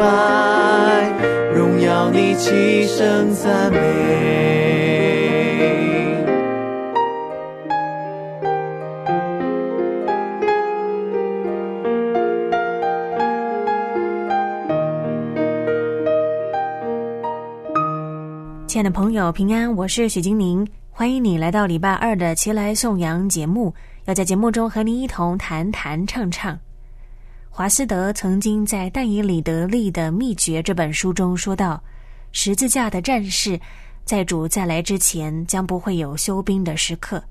[0.00, 1.12] 拜，
[1.54, 3.78] 荣耀你，齐声赞美。
[18.66, 23.74] 亲爱的朋友，平安，我是许金宁，欢迎你来到礼拜二的《齐来颂扬》节目，
[24.06, 26.58] 要在节目中和您一同谈谈唱唱。
[27.52, 31.82] 华斯德曾经在《但以理得利的秘诀》这本书中说到，
[32.30, 33.60] 十字架的战士
[34.04, 37.22] 在主再来之前，将不会有休兵的时刻。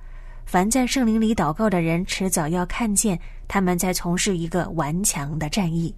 [0.45, 3.17] 凡在圣灵里祷告的人，迟早要看见
[3.48, 5.95] 他们在从事一个顽强的战役。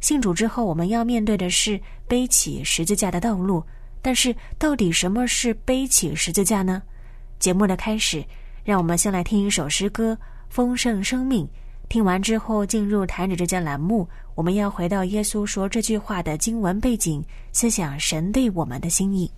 [0.00, 3.62] 信主之后，我们要面对的是背起十字架的道路。
[4.00, 6.82] 但是，到底什么是背起十字架呢？
[7.38, 8.24] 节目的开始，
[8.64, 10.14] 让我们先来听一首诗歌
[10.48, 11.44] 《丰盛生命》。
[11.88, 19.30] 听完之后，进入谈指之间栏目，我们要回到耶稣说这句话的经文背景，思想神对我们的心意。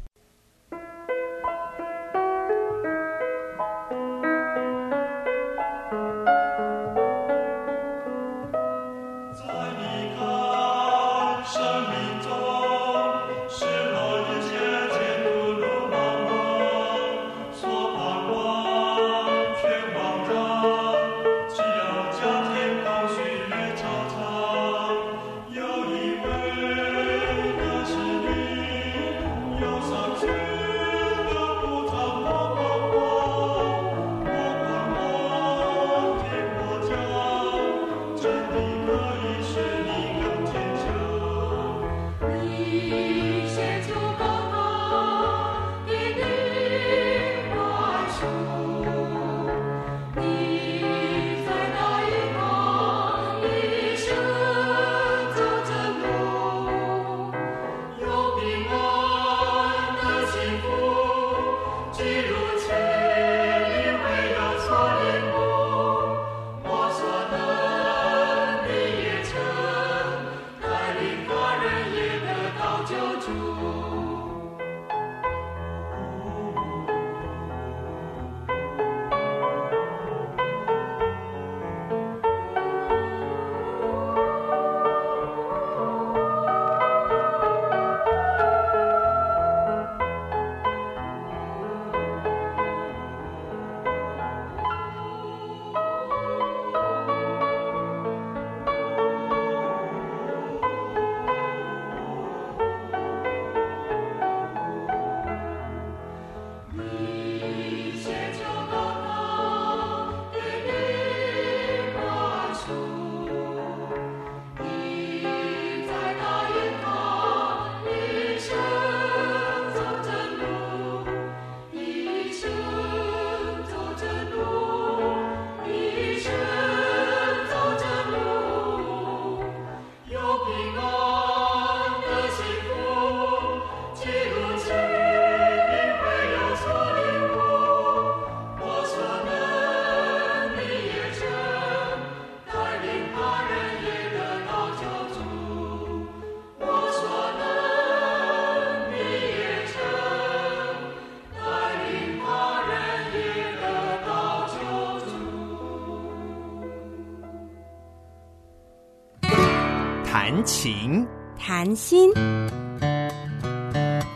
[160.13, 161.07] 弹琴，
[161.39, 162.13] 谈心，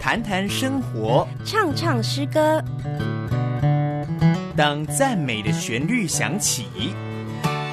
[0.00, 1.25] 谈谈生活。
[1.44, 2.61] 唱唱诗歌，
[4.56, 6.67] 当赞美的旋律响起，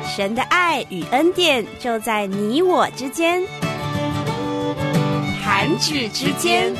[0.05, 3.41] 神的爱与恩典就在你我之间。
[5.43, 6.71] 弹指之间，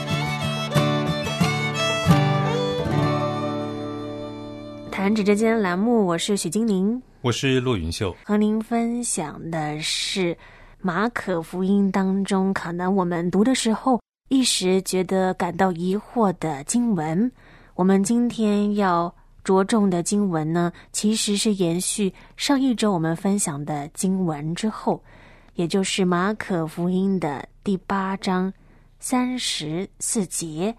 [4.92, 8.16] 弹指之间栏目，我是许金玲，我是骆云秀。
[8.24, 10.38] 和您分享的是
[10.84, 17.32] 马可福音当中，可能我们读的时候一时觉得感到疑惑的经文。
[17.76, 19.14] 我们今天要
[19.44, 25.04] 着重的经文呢，其实是延续上一周我们分享的经文之后，
[25.54, 28.52] 也就是马可福音的第八章
[29.00, 30.76] 三十四节。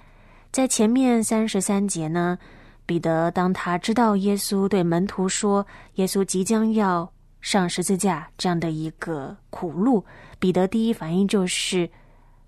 [0.51, 2.37] 在前面三十三节呢，
[2.85, 5.65] 彼得当他知道耶稣对门徒说
[5.95, 7.11] 耶稣即将要
[7.43, 10.03] 上十字架这样的一个苦路，
[10.39, 11.91] 彼得第一反应就是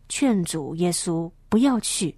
[0.08, 2.16] 劝阻耶稣不要去，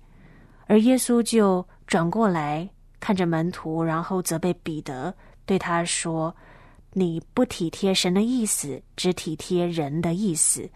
[0.66, 2.68] 而耶稣就转过来
[3.00, 5.12] 看着门徒，然后责备彼得，
[5.44, 6.34] 对他说
[6.92, 10.68] ：“你不体贴神的意思，只体贴人的意思。”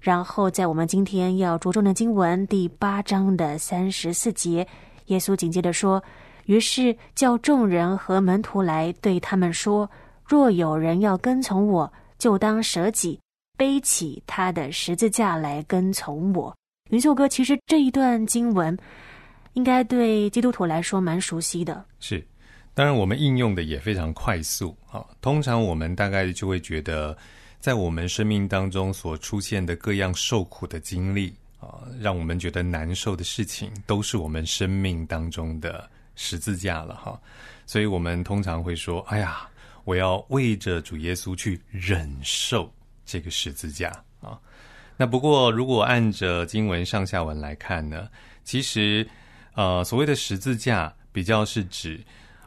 [0.00, 4.66] 然后，在我们今天要着重的经文第八章的三十四节，
[5.06, 6.02] 耶稣紧接着说
[6.46, 9.90] ：“于是叫众人和门徒来，对他们说：
[10.30, 13.18] 若有人要跟从我，就当舍己，
[13.58, 16.56] 背起他的十字架来跟从我。”
[16.90, 18.78] 云秀哥，其实这一段经文
[19.54, 21.84] 应该对基督徒来说蛮熟悉的。
[21.98, 22.24] 是，
[22.74, 25.04] 当然我们应用的也非常快速啊。
[25.20, 27.16] 通常我们大概就会觉得。
[27.60, 35.86] 在我们生命当中所出现的各样受苦的经历啊，让我们觉得难受的事情，都是我们生命当中的
[36.16, 37.20] 十字架了哈。
[37.66, 39.46] 所以我们通常会说：“哎呀，
[39.84, 42.72] 我要为着主耶稣去忍受
[43.04, 43.88] 这个十字架
[44.20, 44.38] 啊。”
[44.96, 48.08] 那不过，如果按着经文上下文来看呢，
[48.44, 49.08] 其实
[49.54, 52.00] 呃，所谓的十字架，比较是指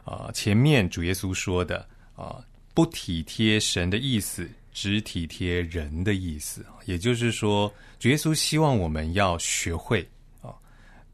[0.04, 1.86] 啊，前面主耶稣说的
[2.16, 4.48] 啊，不体贴神的意思。
[4.76, 10.04] 只体贴人的意思也就是说，主耶稣希望我们要学会
[10.42, 10.50] 啊，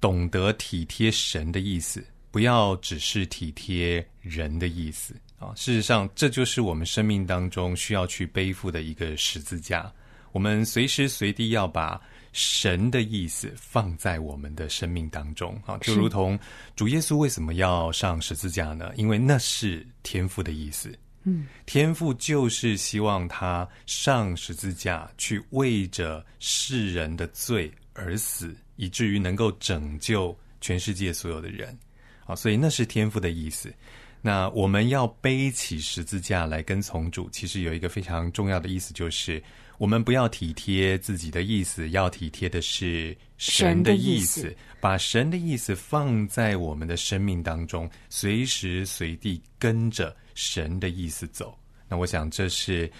[0.00, 5.52] 懂得体贴神的意思，不要只是体贴人的意思啊。
[5.56, 9.92] 事实上，这就是我们生命当中需要去背负的一个十字架。
[10.30, 12.00] 我们随时随地要把
[12.32, 16.38] 神的意思放在我们的生命当中啊，就如同
[16.76, 18.92] 主耶稣为什么要上十字架呢？
[18.94, 20.96] 因为那是天父的意思。
[21.24, 31.76] 嗯，天父就是希望他上十字架去为着世人的罪而死，以至于能够拯救全世界所有的人。
[32.24, 33.74] 啊，所以那是天父的意思。
[34.22, 39.42] 那我们要背起十字架来跟从主，其实有一个非常重要的意思，就是
[39.78, 50.16] 我们不要体贴自己的意思，要体贴的是神的意思，把神的意思放在我们的生命当中，随时随地跟着。
[50.32, 51.54] 神的意思走，
[51.86, 52.90] 那我想这是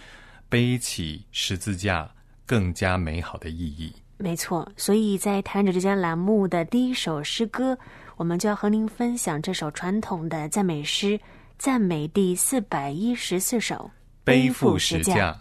[0.51, 2.13] 背起十字架
[2.45, 3.91] 更加美好的意义。
[4.19, 7.79] 没错，所以在谈着之间栏目的第一首诗歌，
[8.21, 11.17] 我们就要和您分享这首传统的赞美诗
[11.57, 13.77] 《赞美第四百一十四首》，
[14.25, 15.35] 背负十架。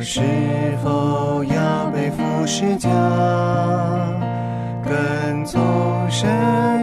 [0.00, 0.22] 是
[0.82, 2.88] 否要背负十架，
[4.82, 6.77] 跟从神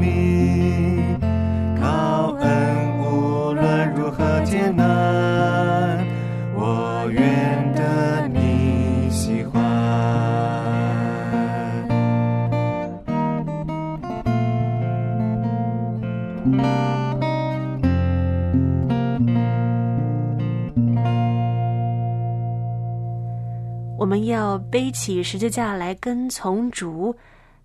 [0.00, 1.18] 你，
[1.80, 6.04] 靠恩无论如何艰难，
[6.54, 9.62] 我愿得你喜欢。
[23.96, 27.16] 我们要背起十字架来跟从主，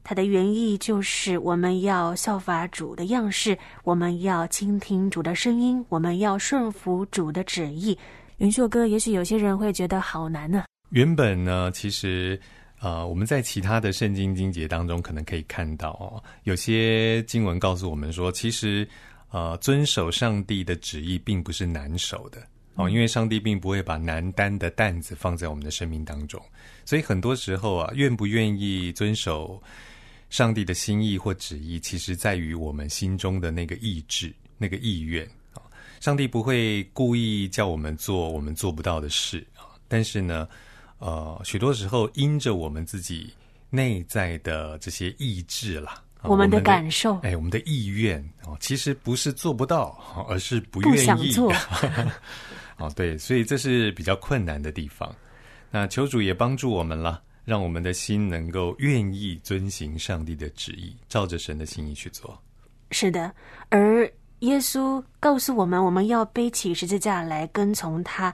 [0.03, 7.97] 它的原意就是我们要效法主的样式，我们要倾听主的声音，我们要顺服主的旨意。
[8.37, 12.39] 云秀哥，也许有些人会觉得好难呢、原本呢，其实
[12.79, 18.87] 呃，我们在其他的圣经经节当中可能可以看到哦，有些经文告诉我们说，其实
[19.31, 22.41] 呃，遵守上帝的旨意并不是难守的
[22.79, 26.41] 哦，因为上帝并不会把难担的担子放在我们的生命当中，
[26.85, 29.61] 所以很多时候啊，愿不愿意遵守
[30.29, 35.59] 上帝的心意或旨意，其实在于我们心中的那个意志、那个意愿啊。
[35.99, 40.47] 上帝不会故意叫我们做我们做不到的事啊，但是呢，
[40.99, 43.33] 呃，许多时候因着我们自己
[43.69, 51.51] 内在的这些意志啦，啊我们的感受哎，我们的意愿哦，其实不是做不到，哦而是不不愿意想做
[52.79, 55.13] 哦，对，所以这是比较困难的地方。
[55.69, 62.41] 那求主也帮助我们了，让我们的心能够愿意遵行上帝的旨意，照着神的心意去做。
[62.91, 63.31] 是的，
[63.69, 68.33] 而耶稣告诉我们，我们要背起十字架来跟从他，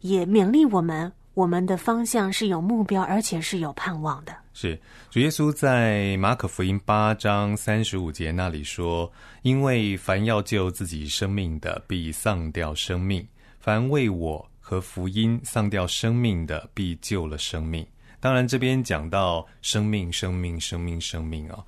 [0.00, 4.32] 也勉励我们，我们的方向是有目标，而且是有盼望的。
[4.52, 4.78] 是
[5.10, 9.10] 主耶稣在马可福音八章三十五节那里说
[9.42, 13.22] ：“因为凡要救自己生命的，必丧掉生命；
[13.66, 17.84] 凡为我和福音丧掉生命的，必救了生命。”
[18.20, 21.64] 当然，这边讲到生命、生命、生命、生命啊，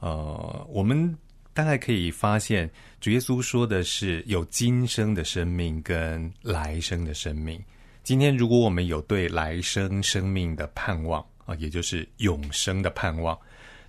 [0.00, 1.16] 呃，我们
[1.54, 2.68] 大概可以发现，
[3.00, 7.62] 主耶稣说的是有今生的生命跟来生的生命。
[8.02, 13.38] 今天，如果我们有对来生生命的盼望啊，也就是永生的盼望，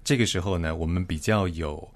[0.04, 1.92] 这个时候呢，我们比较有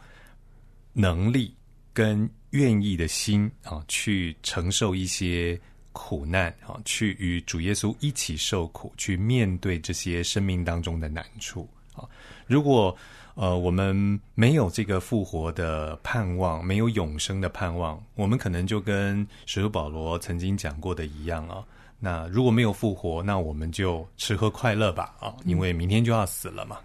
[0.91, 1.53] 能力
[1.93, 5.59] 跟愿意的心啊，去承受一些
[5.91, 12.07] 苦难啊，去与主耶稣一起受苦，去面对这些生命当中的难处啊。
[12.47, 12.95] 如果
[13.35, 21.63] 呃我们没有这个复活的盼望，没有永生的盼望，我们可能就跟使徒保罗曾经讲过的一样啊。
[21.99, 26.79] 那如果没有复活，那我们就吃喝快乐吧啊，因为明天就要死了嘛。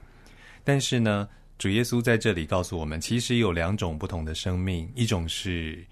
[0.63, 5.83] 但是呢，主耶稣在这里告诉我们，其实有两种不同的生命，一种是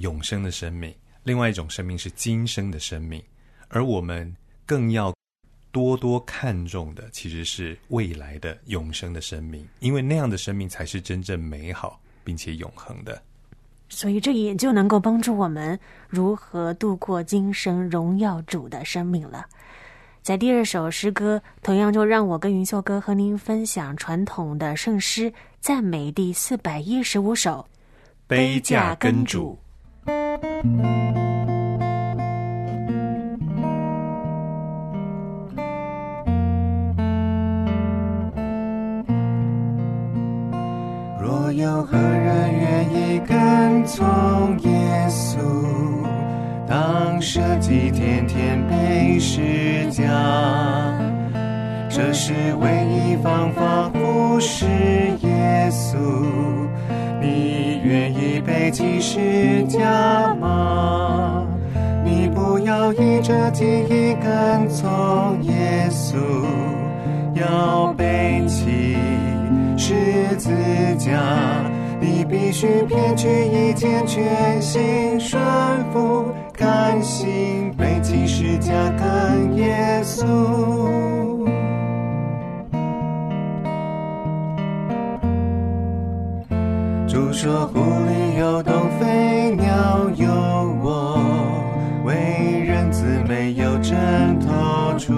[0.00, 3.22] 永生的生命，另外一种生命是今生的生命，
[3.68, 4.34] 而我们
[4.66, 5.14] 更要
[5.72, 13.22] 多多看重的其实是未来的永生的生命，因为那样的生命才是真正美好并且永恒的。
[13.88, 19.46] 所以这也就能够帮助我们如何度过今生荣耀主的生命了。
[20.28, 27.64] 在第二首诗歌，同样就让我跟云秀哥和您分享传统的圣诗赞美第四百一十五首
[28.26, 29.58] 《杯架跟主。
[41.18, 45.38] 若有何人愿意跟从耶稣，
[46.68, 50.04] 当舍己天天背十架，
[51.88, 55.96] 这是唯一方法服侍耶稣。
[57.22, 61.46] 你愿意背起十架吗？
[62.04, 66.18] 你不要依着记忆跟从耶稣，
[67.32, 68.94] 要背起
[69.78, 69.94] 十
[70.36, 70.50] 字
[70.98, 71.18] 架，
[71.98, 75.40] 你必须撇去一切，全心顺
[75.92, 76.26] 服，
[76.58, 80.26] 甘心背起十架跟耶稣。
[87.06, 90.26] 主说：“湖里有洞，飞鸟有
[90.82, 91.20] 窝，
[92.04, 93.96] 为人子没有枕
[94.40, 95.14] 头处。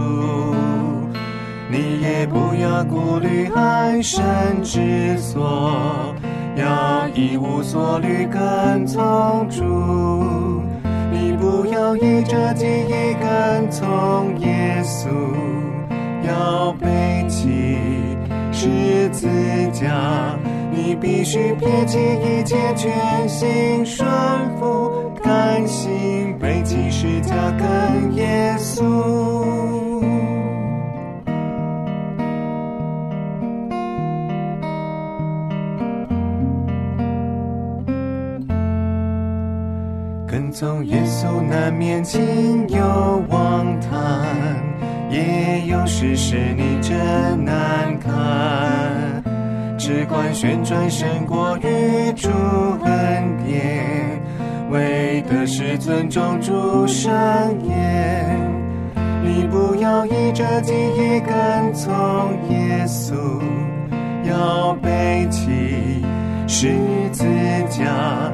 [1.71, 4.21] 你也不要顾虑安身
[4.63, 6.15] 之所，
[6.55, 10.60] 要一无所虑跟从主。
[11.91, 15.09] 要依着记忆跟从耶稣，
[16.23, 17.77] 要背起
[18.53, 19.27] 十字
[19.73, 20.39] 架。”
[20.73, 24.09] 你必须撇弃一切，全心顺
[24.57, 29.40] 服，甘心背起十架跟耶稣。
[41.71, 44.27] 难免情有望谈，
[45.09, 49.23] 也有时使你真难堪。
[49.79, 52.29] 只管旋转胜过与主
[52.83, 54.21] 恩典，
[54.73, 57.09] 为的是尊重主圣
[57.65, 58.37] 言。
[59.23, 61.93] 你不要依着记忆跟从
[62.51, 63.15] 耶稣，
[64.25, 66.03] 要背起
[66.49, 66.75] 十
[67.13, 67.25] 字
[67.69, 68.33] 架，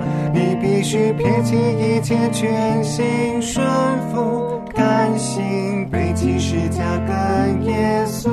[0.67, 3.65] 必须撇弃一切，全心顺
[4.11, 8.29] 服，甘心背起十架跟耶稣。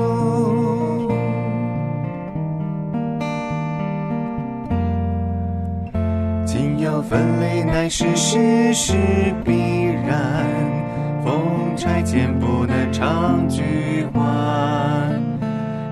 [6.43, 8.95] 今有分离，乃是事实
[9.45, 10.47] 必然，
[11.23, 11.43] 风
[11.77, 13.61] 拆剑不能长居
[14.11, 15.21] 欢。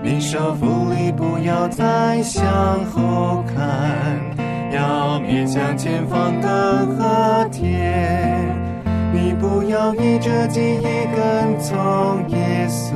[0.01, 2.43] 你手扶力，不要再向
[2.86, 4.19] 后看，
[4.71, 8.47] 要面向前方的和天。
[9.13, 10.84] 你不要依着记忆
[11.15, 12.95] 跟从耶稣，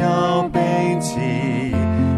[0.00, 0.60] 要背
[0.98, 1.20] 起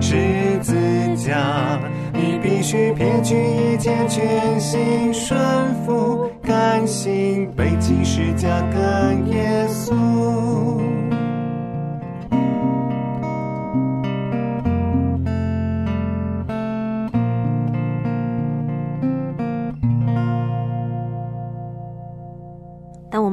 [0.00, 0.74] 十字
[1.16, 1.80] 架。
[2.12, 5.38] 你必须撇去一切，全心顺
[5.84, 9.92] 服，甘心背起十字架跟耶稣。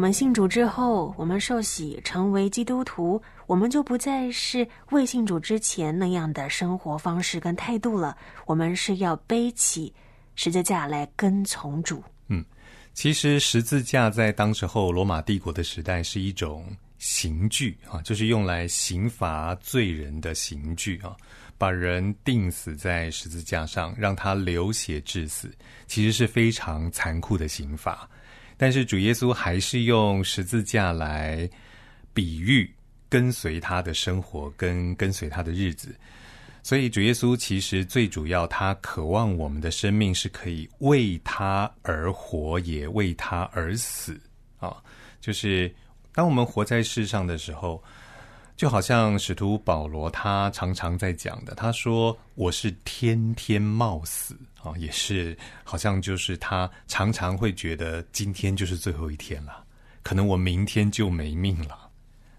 [0.04, 8.18] 我们信主之后，我们受洗成为基督徒，我们就不再是未信主之前那样的生活方式跟态度了。
[8.46, 9.94] 我们是要背起
[10.36, 12.04] 十字架来跟从主。
[12.28, 12.44] 嗯
[12.94, 16.66] 其实十字架在当时候罗马帝国的时代是一种
[16.98, 21.16] 刑具啊，就是用来刑罚罪人的刑具啊，
[21.58, 25.50] 把人钉死在十字架上，让他流血致死，
[25.88, 28.06] 其实是非常残酷的刑罚。
[28.58, 31.50] 但是主耶稣还是用十字架来
[32.14, 32.70] 比喻
[33.10, 35.96] 跟随他的生活，跟跟随他的日子。
[36.62, 44.18] 所以主耶稣其实最主要，他渴望我们的生命是可以为他而活，也为他而死
[44.60, 44.82] 啊！
[45.20, 45.70] 就是
[46.14, 47.84] 当我们活在世上的时候，
[48.56, 59.64] 就好像使徒保罗他常常在讲的，他说：“我是天天冒死啊！”也是好像就是他常常会觉得今天就是最后一天了，
[60.02, 61.90] 可能我明天就没命了。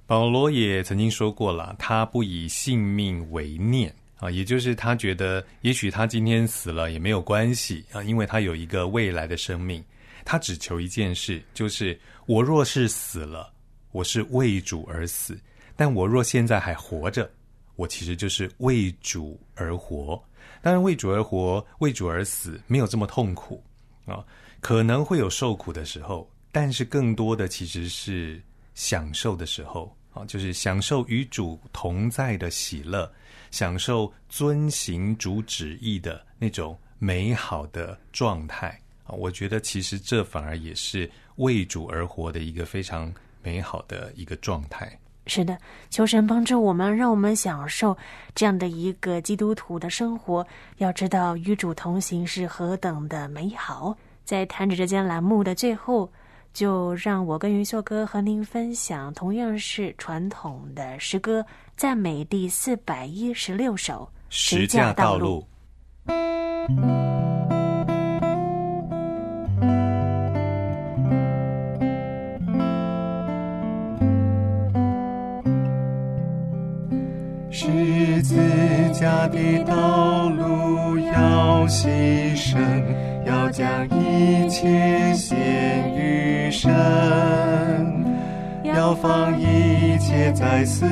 [0.07, 3.95] 保罗也曾经说过了，他不以性命为念。
[4.21, 9.85] 啊，也就是他觉得，也许他今天死了也没有关系啊，因为他有一个未来的生命。
[10.25, 13.53] 他只求一件事，就是我若是死了，
[13.91, 15.35] 我是为主而死；
[15.77, 17.31] 但我若现在还活着，
[17.77, 20.23] 我其实就是为主而活。
[20.63, 23.63] 当然，为主而活、为主而死，没有这么痛苦
[24.07, 24.25] 啊，
[24.61, 28.43] 可能会有受苦的时候，但是更多的其实是
[28.75, 33.11] 享受的时候啊，就是享受与主同在的喜乐。
[33.51, 44.99] 享受遵行主旨意的那种美好的状态啊，我觉得其实这反而也是为主而活的一个非常美好的一个状态。
[45.27, 45.59] 是的，
[45.91, 47.97] 求神帮助我们，让我们享受
[48.35, 50.47] 这样的一个基督徒的生活。
[50.79, 53.97] 要知道与主同行是何等的美好。
[54.25, 56.11] 在弹指之间栏目的最后，
[56.53, 61.45] 就让我跟云秀哥和您分享同样是传统的诗歌。
[61.77, 65.47] 赞美第四百一十六首《十架道路》。
[77.57, 78.35] 十字
[78.93, 82.59] 架的道路要牺牲，
[83.25, 86.69] 要将一切献于神。
[88.65, 90.85] 要放一切在死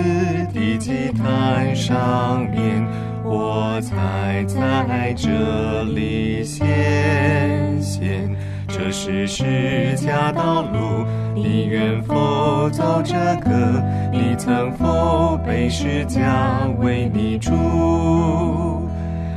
[0.55, 2.87] 的祭坛上面，
[3.25, 6.63] 我才在这里显
[7.81, 8.31] 现。
[8.75, 9.45] 这是释
[9.97, 11.05] 迦道路，
[11.35, 13.85] 你愿否走这个？
[14.11, 17.53] 你曾否被释迦为你主？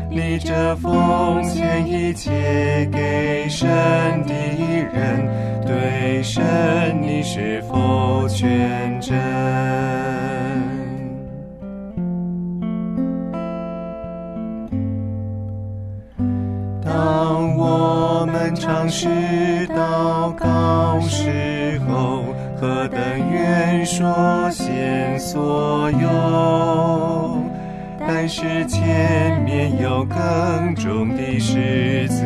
[0.09, 3.67] 你这奉献一切给神
[4.25, 4.33] 的
[4.93, 5.27] 人，
[5.65, 6.41] 对神
[7.01, 9.13] 你是否全真？
[16.81, 18.14] 当我
[18.55, 22.23] 常是祷告时候，
[22.59, 22.99] 何等
[23.31, 27.43] 愿说先所有。
[28.07, 32.23] 但是前面有更重的十字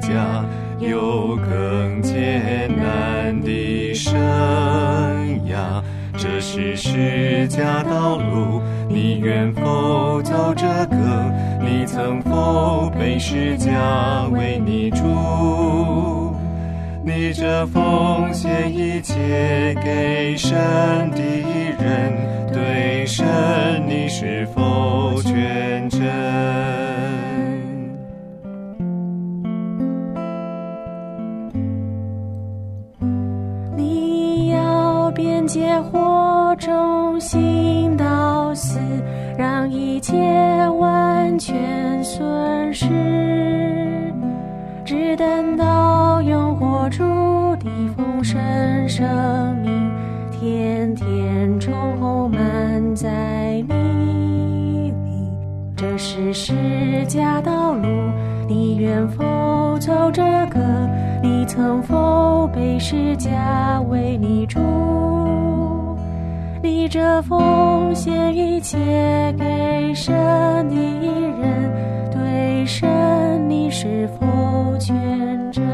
[0.00, 0.44] 架，
[0.78, 4.14] 有更艰难的生
[5.48, 5.82] 涯。
[6.22, 11.34] 这是释迦道路，你愿否走这个？
[11.62, 16.36] 你曾否被释迦为你主？
[17.02, 20.50] 你这奉献一切给神
[21.12, 21.22] 的
[21.82, 23.26] 人，对神
[23.88, 26.79] 你是否全真？
[35.70, 38.80] 烈火中行到死，
[39.38, 42.88] 让一切完全损失，
[44.84, 47.04] 只等到用火烛
[47.60, 48.36] 的风声
[48.88, 49.92] 生命，
[50.32, 54.92] 天天充满在你里。
[55.76, 56.52] 这是释
[57.06, 57.86] 迦道路，
[58.48, 60.58] 你愿否走这个？
[61.22, 64.58] 你曾否被释迦为你主？
[66.62, 68.76] 你这奉献一切
[69.38, 70.14] 给神
[70.68, 70.76] 的
[71.40, 72.88] 人，对神
[73.48, 74.94] 你是否全
[75.50, 75.64] 真？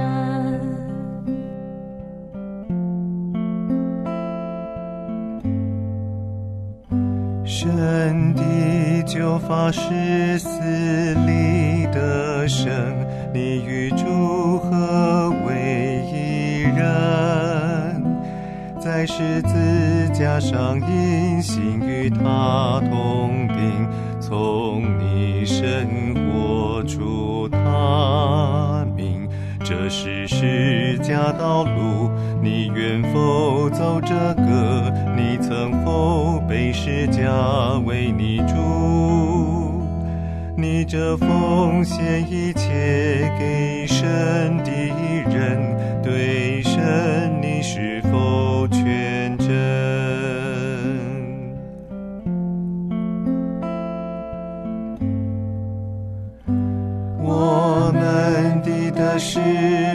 [7.44, 10.48] 神的救法是死
[11.26, 12.70] 里的生，
[13.32, 15.30] 你与主合
[19.06, 23.88] 十字架上因信与他同病，
[24.20, 29.28] 从你身活出他命。
[29.64, 32.10] 这是释迦道路，
[32.42, 34.92] 你愿否走这个？
[35.16, 38.54] 你曾否被释迦为你主？
[40.56, 44.70] 你这奉献一切给神的
[45.28, 47.35] 人，对神
[48.86, 49.48] 否全真？
[57.20, 59.40] 我们的得失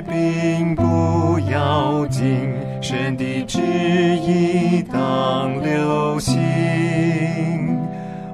[0.10, 2.49] 并不要紧，
[2.82, 6.38] 神的旨意当流行。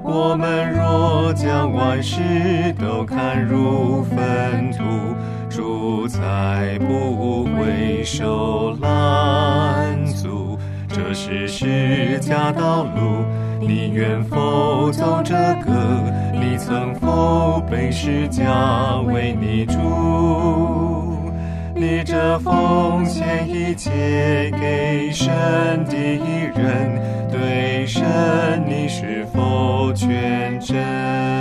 [0.02, 2.20] 我们若将万事
[2.80, 4.82] 都看入粪土，
[5.48, 9.97] 主才不会受拦。
[10.98, 13.24] 这是释迦道路，
[13.60, 15.32] 你愿否走这
[15.64, 15.72] 个？
[16.32, 19.78] 你曾否被释迦为你主？
[21.72, 25.28] 你这奉献一切给神
[25.84, 25.94] 的
[26.56, 28.02] 人，对神
[28.66, 31.37] 你是否全真？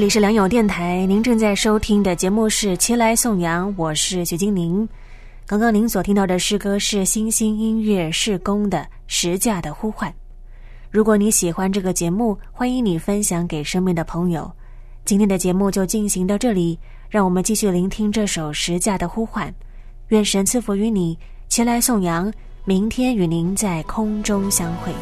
[0.00, 4.88] 这里是良友电台，您正在收听的节目是《前来颂扬》，我是徐精灵。
[5.44, 10.10] 刚刚您所听到的诗歌是新兴音乐事工的《十架的呼唤》。
[10.90, 14.50] 如果你喜欢这个节目，欢迎你分享给身边的朋友。
[15.04, 16.78] 今天的节目就进行到这里，
[17.10, 19.48] 让我们继续聆听这首《十架的呼唤》。
[20.08, 21.18] 愿神赐福于你，
[21.50, 22.32] 前来颂扬。
[22.64, 24.94] 明天与您在空中相会。